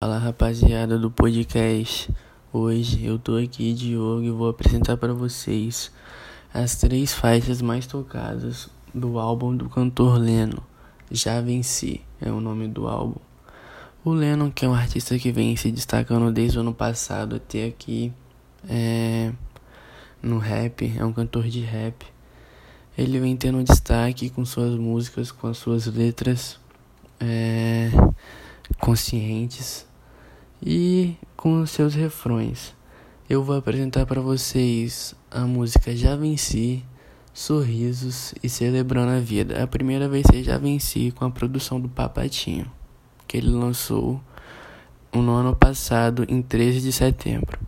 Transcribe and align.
Fala 0.00 0.16
rapaziada 0.16 0.96
do 0.96 1.10
podcast. 1.10 2.08
Hoje 2.52 3.04
eu 3.04 3.18
tô 3.18 3.34
aqui 3.34 3.74
Diogo 3.74 4.22
e 4.22 4.30
vou 4.30 4.48
apresentar 4.48 4.96
para 4.96 5.12
vocês 5.12 5.90
as 6.54 6.76
três 6.76 7.12
faixas 7.12 7.60
mais 7.60 7.84
tocadas 7.84 8.70
do 8.94 9.18
álbum 9.18 9.56
do 9.56 9.68
cantor 9.68 10.16
Leno. 10.16 10.62
Já 11.10 11.40
Venci 11.40 12.00
é 12.20 12.30
o 12.30 12.40
nome 12.40 12.68
do 12.68 12.86
álbum. 12.86 13.18
O 14.04 14.12
Leno, 14.12 14.52
que 14.52 14.64
é 14.64 14.68
um 14.68 14.72
artista 14.72 15.18
que 15.18 15.32
vem 15.32 15.56
se 15.56 15.72
destacando 15.72 16.30
desde 16.32 16.58
o 16.58 16.60
ano 16.60 16.72
passado 16.72 17.34
até 17.34 17.64
aqui 17.64 18.12
é, 18.68 19.32
no 20.22 20.38
rap, 20.38 20.94
é 20.96 21.04
um 21.04 21.12
cantor 21.12 21.48
de 21.48 21.62
rap. 21.62 22.06
Ele 22.96 23.18
vem 23.18 23.36
tendo 23.36 23.64
destaque 23.64 24.30
com 24.30 24.44
suas 24.44 24.78
músicas, 24.78 25.32
com 25.32 25.48
as 25.48 25.58
suas 25.58 25.86
letras 25.86 26.56
é, 27.18 27.90
conscientes 28.78 29.87
e 30.62 31.16
com 31.36 31.64
seus 31.66 31.94
refrões. 31.94 32.74
Eu 33.28 33.42
vou 33.42 33.56
apresentar 33.56 34.06
para 34.06 34.20
vocês 34.20 35.14
a 35.30 35.40
música 35.40 35.94
Já 35.94 36.16
Venci, 36.16 36.84
Sorrisos 37.32 38.34
e 38.42 38.48
Celebrando 38.48 39.12
a 39.12 39.20
Vida. 39.20 39.62
A 39.62 39.66
primeira 39.66 40.08
vai 40.08 40.22
ser 40.22 40.42
Já 40.42 40.58
Venci 40.58 41.10
com 41.12 41.24
a 41.24 41.30
produção 41.30 41.80
do 41.80 41.88
Papatinho, 41.88 42.70
que 43.26 43.36
ele 43.36 43.50
lançou 43.50 44.20
no 45.12 45.32
ano 45.32 45.54
passado, 45.54 46.24
em 46.28 46.42
13 46.42 46.80
de 46.80 46.92
setembro. 46.92 47.58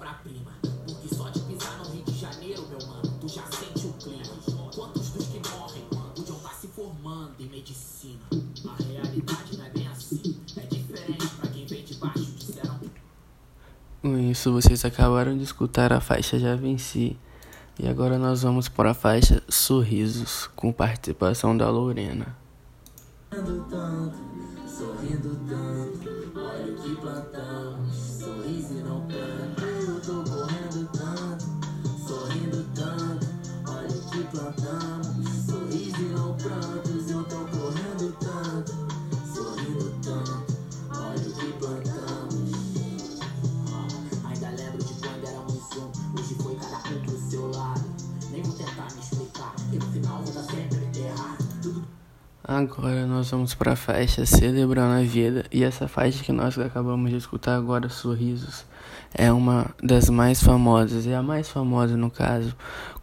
Obra-prima. 0.00 0.52
Porque 0.86 1.14
só 1.14 1.28
de 1.28 1.40
pisar 1.40 1.78
no 1.78 1.90
Rio 1.90 2.04
de 2.04 2.18
Janeiro, 2.18 2.66
meu 2.68 2.88
mano, 2.88 3.18
tu 3.20 3.28
já 3.28 3.42
sente 3.46 3.86
o 3.86 3.92
clima. 3.94 4.70
Quantos 4.74 5.10
dos 5.10 5.26
que 5.26 5.40
morrem 5.50 5.84
podiam 5.90 6.36
estar 6.36 6.48
tá 6.48 6.54
se 6.54 6.68
formando 6.68 7.34
em 7.38 7.46
medicina? 7.48 8.20
A 8.66 8.82
realidade 8.82 9.56
não 9.58 9.64
é 9.66 9.70
bem 9.70 9.88
assim. 9.88 10.40
É 10.56 10.62
diferente 10.62 11.26
pra 11.38 11.50
quem 11.50 11.66
vem 11.66 11.84
de 11.84 11.94
baixo, 11.94 12.32
disseram. 12.32 12.80
Com 14.00 14.18
isso, 14.18 14.52
vocês 14.52 14.84
acabaram 14.84 15.36
de 15.36 15.44
escutar 15.44 15.92
a 15.92 16.00
faixa 16.00 16.38
Já 16.38 16.56
Venci. 16.56 17.18
E 17.78 17.88
agora 17.88 18.18
nós 18.18 18.42
vamos 18.42 18.68
para 18.68 18.90
a 18.90 18.94
faixa 18.94 19.42
Sorrisos, 19.48 20.48
com 20.54 20.72
participação 20.72 21.56
da 21.56 21.68
Lorena. 21.70 22.36
Sorrindo 23.30 23.66
tanto, 23.70 24.16
sorrindo 24.68 25.40
tanto, 25.48 25.79
olha 27.00 27.20
o 27.20 27.22
que 27.22 27.30
plantamos, 27.30 27.94
sorriso 27.94 28.74
e 28.74 28.82
não 28.82 29.00
planta. 29.06 29.62
Eu 29.62 30.00
tô 30.00 30.24
correndo 30.30 30.88
tanto, 30.92 31.44
sorrindo 32.06 32.66
tanto, 32.74 33.26
olha 33.66 33.88
que 33.88 34.24
plantamos, 34.24 35.28
sorriso 35.46 36.00
e 36.00 36.08
não 36.10 36.36
prantos. 36.36 37.10
Eu 37.10 37.24
tô 37.24 37.36
correndo 37.46 38.16
tanto, 38.20 38.72
Agora 52.50 53.06
nós 53.06 53.30
vamos 53.30 53.54
para 53.54 53.74
a 53.74 53.76
faixa 53.76 54.26
Celebrando 54.26 54.94
a 54.94 55.02
Vida 55.04 55.44
e 55.52 55.62
essa 55.62 55.86
faixa 55.86 56.24
que 56.24 56.32
nós 56.32 56.58
acabamos 56.58 57.08
de 57.08 57.16
escutar 57.16 57.54
agora, 57.54 57.88
Sorrisos, 57.88 58.66
é 59.14 59.30
uma 59.30 59.70
das 59.80 60.10
mais 60.10 60.42
famosas, 60.42 61.06
é 61.06 61.14
a 61.14 61.22
mais 61.22 61.48
famosa 61.48 61.96
no 61.96 62.10
caso, 62.10 62.52